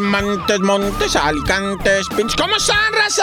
[0.00, 2.36] Montes, Montes, Alicantes, pinches.
[2.36, 3.22] ¿Cómo están, raza?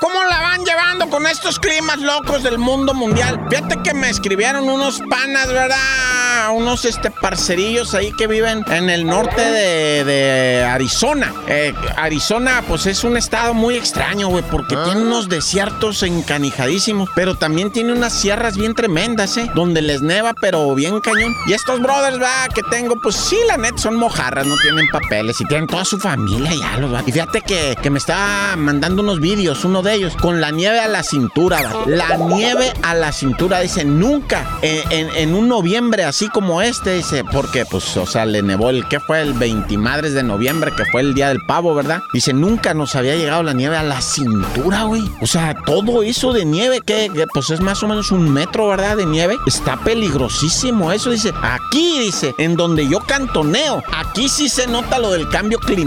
[0.00, 3.40] ¿Cómo la van llevando con estos climas locos del mundo mundial?
[3.48, 6.50] Fíjate que me escribieron unos panas, ¿verdad?
[6.52, 11.32] Unos este, parcerillos ahí que viven en el norte de, Arizona.
[11.48, 15.06] Eh, Arizona, pues es un estado muy extraño, güey, porque tiene ah.
[15.06, 19.50] unos desiertos encanijadísimos, pero también tiene unas sierras bien tremendas, ¿eh?
[19.54, 21.34] Donde les neva, pero bien cañón.
[21.46, 22.48] Y estos brothers, ¿verdad?
[22.54, 26.00] Que tengo, pues sí, la net son mojarras, no tienen papeles y tienen toda su
[26.00, 27.02] familia ya los va.
[27.06, 30.80] Y fíjate que, que me está mandando unos vídeos, uno de ellos, con la nieve
[30.80, 31.60] a la cintura.
[31.86, 37.22] La nieve a la cintura, dice, nunca en, en, un noviembre así como este, dice,
[37.24, 39.20] porque pues, o sea, le nevó el, ¿qué fue?
[39.20, 42.00] El 20 madres de noviembre, que fue el día del pavo, ¿verdad?
[42.12, 45.08] Dice, nunca nos había llegado la nieve a la cintura, güey.
[45.20, 48.96] O sea, todo eso de nieve, que, pues es más o menos un metro, ¿verdad?
[48.96, 49.36] De nieve.
[49.46, 51.32] Está peligrosísimo eso, dice.
[51.40, 55.83] Aquí, dice, en donde yo cantoneo, aquí sí se nota lo del cambio climático.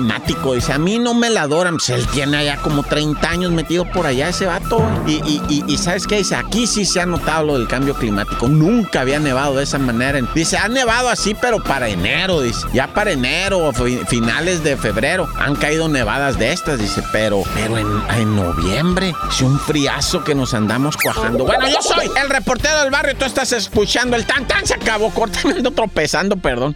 [0.53, 1.77] Dice, a mí no me la adoran.
[1.77, 4.83] Pues él tiene allá como 30 años metido por allá ese vato.
[5.05, 6.17] Y, y, y, ¿sabes qué?
[6.17, 8.47] Dice, aquí sí se ha notado lo del cambio climático.
[8.47, 10.19] Nunca había nevado de esa manera.
[10.33, 12.67] Dice, ha nevado así, pero para enero, dice.
[12.73, 17.03] Ya para enero o finales de febrero han caído nevadas de estas, dice.
[17.11, 21.45] Pero, pero en, en noviembre, es un friazo que nos andamos cuajando.
[21.45, 23.15] Bueno, yo soy el reportero del barrio.
[23.17, 24.65] Tú estás escuchando el tan tan.
[24.65, 25.09] Se acabó.
[25.11, 26.75] Córtame, ando tropezando, perdón.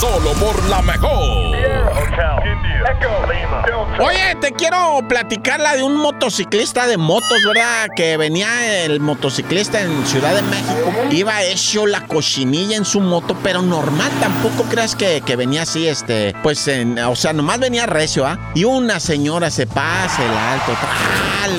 [0.00, 1.52] Solo por la mejor.
[4.00, 7.88] Oye, te quiero platicar la de un motociclista de motos, ¿verdad?
[7.94, 10.92] Que venía el motociclista en Ciudad de México.
[11.10, 14.10] Iba hecho la cochinilla en su moto, pero normal.
[14.18, 16.34] Tampoco creas que, que venía así, este.
[16.42, 18.38] Pues, en, o sea, nomás venía recio, ¿ah?
[18.54, 20.72] Y una señora se pasa el alto,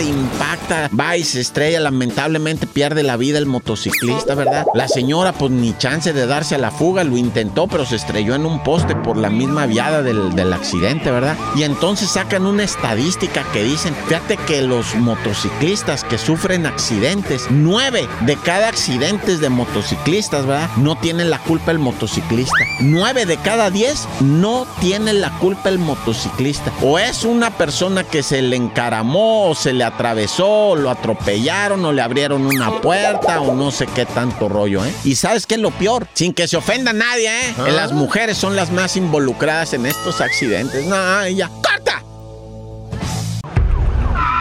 [0.02, 1.80] impacta, va y se estrella.
[1.80, 4.66] Lamentablemente pierde la vida el motociclista, ¿verdad?
[4.74, 8.23] La señora, pues ni chance de darse a la fuga, lo intentó, pero se estrelló
[8.32, 11.38] en un poste por la misma viada del, del accidente, ¿verdad?
[11.56, 18.08] Y entonces sacan una estadística que dicen, fíjate que los motociclistas que sufren accidentes, nueve
[18.22, 20.70] de cada accidentes de motociclistas, ¿verdad?
[20.78, 22.54] No tienen la culpa el motociclista.
[22.80, 26.72] Nueve de cada diez no tienen la culpa el motociclista.
[26.82, 31.84] O es una persona que se le encaramó, o se le atravesó, o lo atropellaron,
[31.86, 34.94] o le abrieron una puerta, o no sé qué tanto rollo, ¿eh?
[35.04, 37.54] Y sabes qué es lo peor, sin que se ofenda nadie, ¿eh?
[37.58, 37.70] ¿Ah?
[37.70, 40.86] Las mujeres son las más involucradas en estos accidentes.
[40.86, 41.50] No, ya.
[41.50, 42.04] ¡Corta!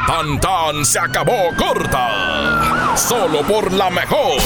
[0.06, 2.94] Tan tan se acabó corta.
[2.96, 4.36] Solo por la mejor.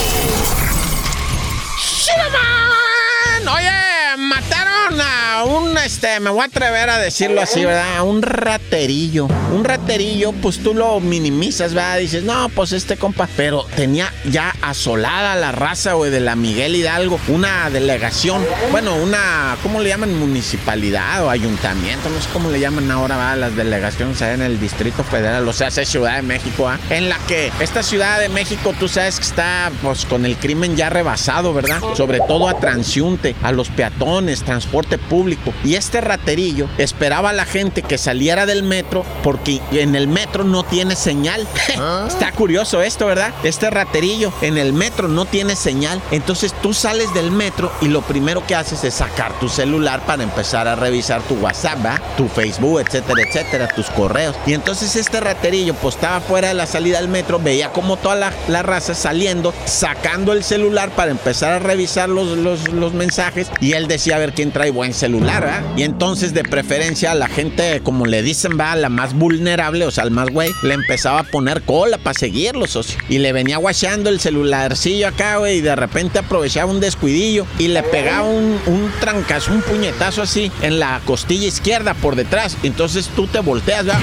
[3.49, 7.99] Oye, mataron a un, este, me voy a atrever a decirlo así, ¿verdad?
[7.99, 9.27] A un raterillo.
[9.53, 11.99] Un raterillo, pues tú lo minimizas, ¿verdad?
[11.99, 13.29] Dices, no, pues este compa.
[13.37, 17.21] Pero tenía ya asolada la raza, güey, de la Miguel Hidalgo.
[17.29, 20.15] Una delegación, bueno, una, ¿cómo le llaman?
[20.19, 23.37] Municipalidad o ayuntamiento, no sé cómo le llaman ahora, ¿verdad?
[23.39, 26.79] Las delegaciones en el Distrito Federal, o sea, es Ciudad de México, ¿ah?
[26.91, 30.77] En la que esta Ciudad de México, tú sabes que está, pues, con el crimen
[30.77, 31.81] ya rebasado, ¿verdad?
[31.95, 34.06] Sobre todo a transiunte a los peatones,
[34.45, 35.53] transporte público.
[35.65, 40.45] Y este raterillo esperaba a la gente que saliera del metro porque en el metro
[40.45, 41.47] no tiene señal.
[41.79, 42.05] ¿Ah?
[42.07, 43.35] Está curioso esto, ¿verdad?
[43.43, 46.01] Este raterillo en el metro no tiene señal.
[46.13, 50.23] Entonces tú sales del metro y lo primero que haces es sacar tu celular para
[50.23, 51.79] empezar a revisar tu WhatsApp,
[52.17, 54.37] tu Facebook, etcétera, etcétera, tus correos.
[54.47, 58.15] Y entonces este raterillo pues estaba fuera de la salida del metro, veía como toda
[58.15, 63.49] la, la raza saliendo, sacando el celular para empezar a revisar los, los, los mensajes
[63.61, 65.63] y él decía a ver quién trae buen celular, ¿ah?
[65.77, 70.05] Y entonces de preferencia la gente, como le dicen, va, la más vulnerable, o sea,
[70.05, 72.99] al más güey, le empezaba a poner cola para seguirlo, socio.
[73.09, 77.69] Y le venía guachando el celularcillo acá, güey, y de repente aprovechaba un descuidillo y
[77.69, 82.57] le pegaba un, un trancazo, un puñetazo así en la costilla izquierda por detrás.
[82.63, 84.03] Entonces tú te volteas, ¿verdad?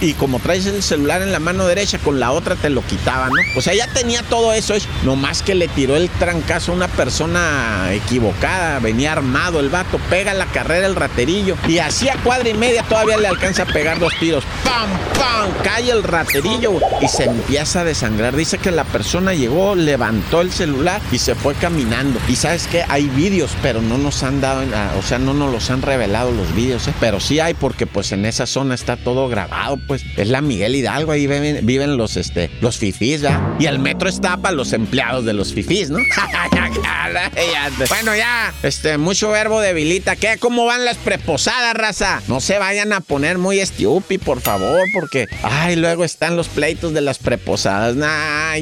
[0.00, 3.28] Y como traes el celular en la mano derecha, con la otra te lo quitaba,
[3.28, 3.58] ¿no?
[3.58, 6.88] O sea, ya tenía todo eso, es nomás que le tiró el trancazo a una
[6.88, 12.48] persona equivocada venía mamado el vato, pega la carrera el raterillo y así a cuadra
[12.50, 14.44] y media todavía le alcanza a pegar dos tiros.
[14.62, 15.50] ¡Pam, pam!
[15.64, 18.36] Cae el raterillo y se empieza a desangrar.
[18.36, 22.20] Dice que la persona llegó, levantó el celular y se fue caminando.
[22.28, 24.64] Y sabes que hay vídeos, pero no nos han dado,
[24.98, 26.94] o sea, no nos los han revelado los vídeos, ¿eh?
[27.00, 30.76] pero sí hay porque pues en esa zona está todo grabado, pues es la Miguel
[30.76, 33.40] Hidalgo, ahí viven, viven los, este, los fifís, ¿verdad?
[33.58, 35.98] Y el metro está para los empleados de los fifís, ¿no?
[37.88, 40.16] bueno, ya, este, mucho verbo debilita.
[40.16, 40.36] ¿Qué?
[40.38, 42.22] ¿Cómo van las preposadas, raza?
[42.28, 46.92] No se vayan a poner muy estúpi, por favor, porque, ay, luego están los pleitos
[46.92, 47.96] de las preposadas.
[47.96, 48.54] Nah.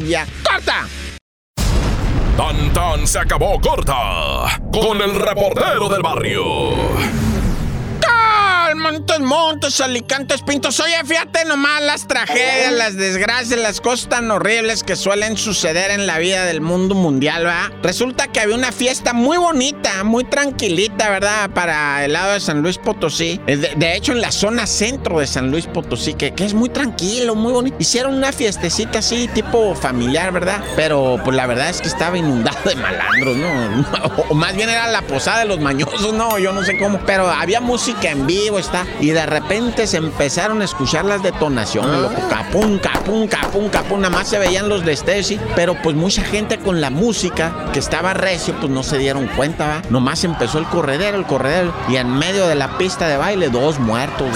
[0.42, 0.86] ¡Corta!
[2.36, 6.89] Tan tan se acabó corta con el reportero del barrio.
[9.22, 10.81] Montes, alicantes, pintos.
[10.81, 16.06] Oye, fíjate nomás las tragedias, las desgracias, las cosas tan horribles que suelen suceder en
[16.06, 17.70] la vida del mundo mundial, ¿verdad?
[17.82, 21.50] Resulta que había una fiesta muy bonita, muy tranquilita, ¿verdad?
[21.50, 23.40] Para el lado de San Luis Potosí.
[23.46, 26.69] Eh, de, hecho, en la zona centro de San Luis Potosí, que, que, es muy
[26.69, 27.76] tranquilo, muy bonito.
[27.78, 30.62] Hicieron una fiestecita así, tipo familiar, ¿verdad?
[30.76, 33.50] Pero, pues la verdad es que estaba inundado de malandros, ¿no?
[34.31, 36.38] O más bien era la posada de los mañosos, ¿no?
[36.38, 37.00] Yo no sé cómo.
[37.06, 38.58] Pero había música en vivo,
[39.00, 42.28] y de repente se empezaron a escuchar las detonaciones, loco.
[42.28, 44.00] Capum, capum, capum, capum.
[44.00, 45.38] Nada más se veían los de Stacy.
[45.54, 49.66] Pero pues mucha gente con la música que estaba recio, pues no se dieron cuenta,
[49.66, 49.82] ¿va?
[49.90, 51.72] Nomás empezó el corredero, el corredero.
[51.88, 54.28] Y en medio de la pista de baile, dos muertos.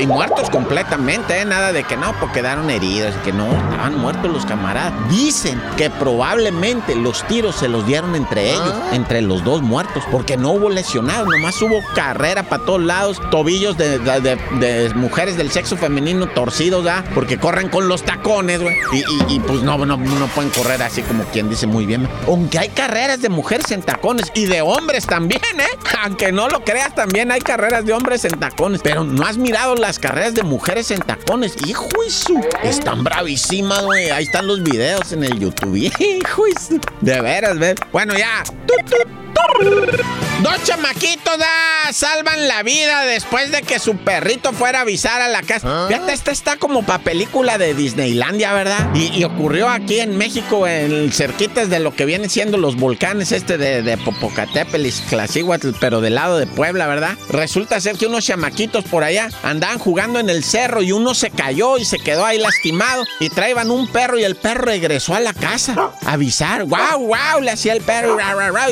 [0.00, 1.44] Y muertos completamente, ¿eh?
[1.44, 3.14] Nada de que no, porque quedaron heridos.
[3.24, 4.92] Que no, estaban muertos los camaradas.
[5.10, 8.90] Dicen que probablemente los tiros se los dieron entre ellos, ah.
[8.92, 10.02] entre los dos muertos.
[10.10, 14.21] Porque no hubo lesionados, nomás hubo carrera para todos lados, tobillos de de,
[14.94, 17.04] mujeres del sexo femenino torcidos, ¿verdad?
[17.14, 18.76] Porque corren con los tacones, güey.
[19.28, 22.08] Y, pues no, no, no pueden correr así como quien dice muy bien.
[22.26, 25.78] Aunque hay carreras de mujeres en tacones y de hombres también, ¿eh?
[26.02, 28.80] Aunque no lo creas, también hay carreras de hombres en tacones.
[28.82, 31.56] Pero no has mirado las carreras de mujeres en tacones.
[31.66, 32.40] Hijo su.
[32.62, 34.10] Están bravísimas, güey.
[34.10, 35.76] Ahí están los videos en el YouTube.
[35.98, 36.44] Hijo
[37.00, 37.76] De veras, ¿ves?
[37.92, 38.42] Bueno, ya.
[40.42, 45.28] Dos chamaquitos da, salvan la vida después de que su perrito fuera a avisar a
[45.28, 45.68] la casa.
[45.68, 45.84] ¿Ah?
[45.86, 48.92] Fíjate, esta está como para película de Disneylandia, ¿verdad?
[48.94, 53.56] Y, ocurrió aquí en México, en cerquitas de lo que vienen siendo los volcanes este
[53.56, 54.92] de, de Popocatépetl y
[55.80, 57.16] pero del lado de Puebla, ¿verdad?
[57.28, 61.30] Resulta ser que unos chamaquitos por allá andaban jugando en el cerro y uno se
[61.30, 65.20] cayó y se quedó ahí lastimado y traían un perro y el perro regresó a
[65.20, 66.64] la casa a avisar.
[66.64, 67.42] ¡Wow, wow!
[67.42, 68.18] Le hacía el perro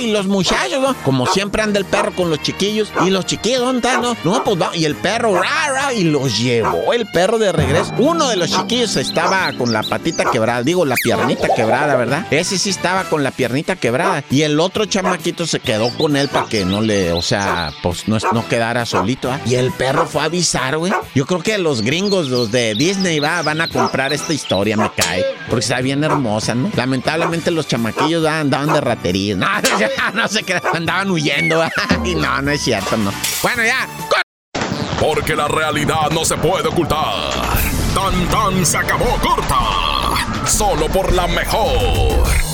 [0.00, 0.94] y los muchachos, ¿no?
[1.02, 2.92] Como siempre anda el perro con los chiquillos.
[3.04, 4.02] Y los chiquillos, ¿dónde están?
[4.02, 4.76] No, no pues va.
[4.76, 5.40] Y el perro,
[5.94, 7.92] y los llevó el perro de regreso.
[7.98, 12.26] Uno de los chiquillos estaba con la patita quebrada, digo, la piernita quebrada, ¿verdad?
[12.30, 14.24] Ese sí estaba con la piernita quebrada.
[14.30, 18.08] Y el otro chamaquito se quedó con él para que no le, o sea, pues
[18.08, 19.30] no, no quedara solito.
[19.30, 19.40] ¿ah?
[19.46, 20.92] Y el perro fue a avisar, güey.
[21.14, 24.90] Yo creo que los gringos, los de Disney, va, van a comprar esta historia, me
[24.90, 25.24] cae.
[25.48, 26.70] Porque está bien hermosa, ¿no?
[26.76, 29.36] Lamentablemente los chamaquillos andaban de ratería.
[29.36, 29.46] No,
[30.14, 31.64] no, sé qué, andaban huyendo
[32.04, 33.12] y no, no es cierto, no.
[33.42, 33.88] Bueno, ya.
[35.00, 37.32] Porque la realidad no se puede ocultar.
[37.94, 40.46] Tan tan se acabó corta.
[40.46, 42.49] Solo por la mejor.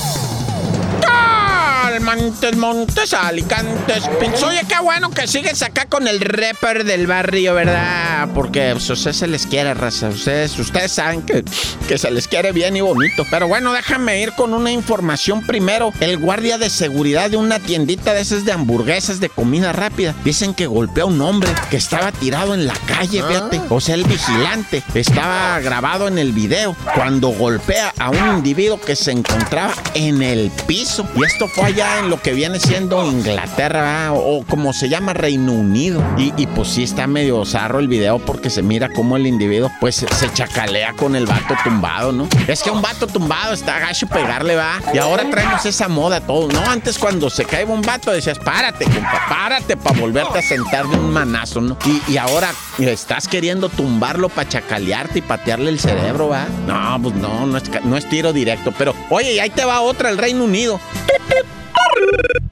[2.01, 4.05] Montes, Montes, Alicantes,
[4.45, 8.29] Oye, qué bueno que sigues acá con el rapper del barrio, ¿verdad?
[8.35, 10.09] Porque pues, ustedes se les quiere, raza.
[10.09, 11.45] Ustedes, ustedes saben que,
[11.89, 13.25] que se les quiere bien y bonito.
[13.31, 15.93] Pero bueno, déjame ir con una información primero.
[16.01, 20.15] El guardia de seguridad de una tiendita de esas de hamburguesas de comida rápida.
[20.25, 23.29] Dicen que golpeó a un hombre que estaba tirado en la calle, ah.
[23.29, 23.61] fíjate.
[23.71, 28.97] O sea, el vigilante estaba grabado en el video cuando golpea a un individuo que
[28.97, 31.09] se encontraba en el piso.
[31.15, 35.53] Y esto fue allá en lo que viene siendo Inglaterra o, como se llama Reino
[35.53, 36.03] Unido.
[36.17, 39.97] Y, pues sí está medio zarro el video porque se mira como el individuo pues
[39.97, 42.29] se, chacalea con el vato tumbado, ¿no?
[42.47, 44.81] Es que un vato tumbado está gacho pegarle, va.
[44.93, 46.61] Y ahora traemos esa moda todo, ¿no?
[46.71, 50.97] Antes cuando se cae un vato decías, párate, compa, párate para volverte a sentar de
[50.97, 51.77] un manazo, ¿no?
[52.09, 56.47] Y, ahora estás queriendo tumbarlo para chacalearte y patearle el cerebro, ¿va?
[56.67, 58.73] No, pues no, no es, no es tiro directo.
[58.77, 60.81] Pero, oye, y ahí te va otra, el Reino Unido.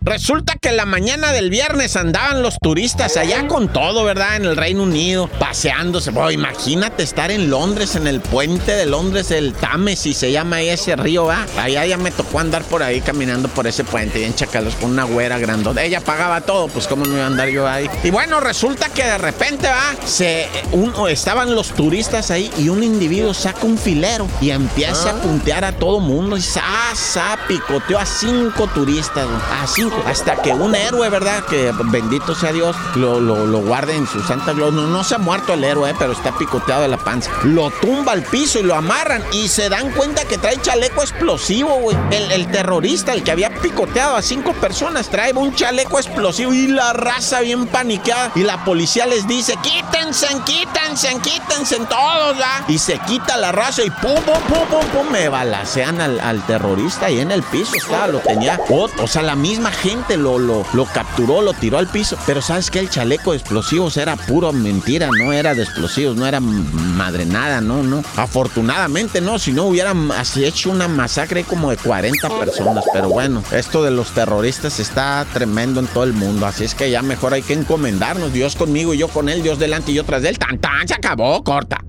[0.05, 4.37] Resulta que la mañana del viernes andaban los turistas allá con todo, ¿verdad?
[4.37, 6.13] En el Reino Unido, paseándose.
[6.31, 10.69] imagínate estar en Londres, en el puente de Londres, el Tames, y se llama ahí
[10.69, 11.47] ese río, ¿va?
[11.59, 14.91] Allá ya me tocó andar por ahí caminando por ese puente y en Chacalos con
[14.91, 15.83] una güera grandota.
[15.83, 17.89] Ella pagaba todo, pues cómo no iba a andar yo ahí.
[18.03, 20.07] Y bueno, resulta que de repente, ¿va?
[20.07, 25.13] Se, uno, estaban los turistas ahí y un individuo saca un filero y empieza a
[25.13, 25.23] ah.
[25.23, 26.63] puntear a todo mundo y sa,
[26.95, 29.94] sa, picoteó a cinco turistas, a cinco.
[30.07, 31.45] Hasta que un héroe, ¿verdad?
[31.45, 34.81] Que bendito sea Dios, lo, lo, lo guarde en su santa gloria.
[34.81, 37.31] No, no se ha muerto el héroe, pero está picoteado de la panza.
[37.45, 41.75] Lo tumba al piso y lo amarran y se dan cuenta que trae chaleco explosivo,
[41.81, 41.97] güey.
[42.11, 46.93] El, terrorista, el que había picoteado a cinco personas, trae un chaleco explosivo y la
[46.93, 48.33] raza bien paniqueada.
[48.35, 52.65] Y la policía les dice, quítense, quítense, quítense todos, ¿ya?
[52.69, 57.11] Y se quita la raza y pum, pum, pum, pum, pum, me balacean al, terrorista
[57.11, 58.61] y en el piso estaba, lo tenía.
[58.69, 60.65] O, o sea, la misma gente lo, lo,
[60.95, 62.17] capturó, lo tiró al piso.
[62.27, 66.27] Pero sabes que el chaleco de explosivos era puro mentira, no era de explosivos, no
[66.27, 68.03] era madre nada, no, no.
[68.17, 72.85] Afortunadamente no, si no hubieran hecho una masacre como de 40 personas.
[72.95, 76.47] Pero bueno, esto de los terroristas está tremendo en todo el mundo.
[76.47, 78.33] Así es que ya mejor hay que encomendarnos.
[78.33, 80.39] Dios conmigo y yo con él, Dios delante y yo tras él.
[80.39, 81.85] Tan tan, se acabó, corta.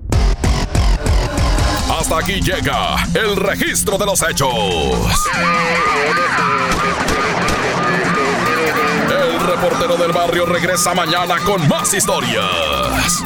[1.98, 4.52] Hasta aquí llega el registro de los hechos.
[9.56, 13.22] Reportero del barrio regresa mañana con más historias.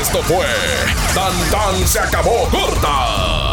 [0.00, 0.46] Esto fue
[1.14, 3.45] Tan Tan se acabó corta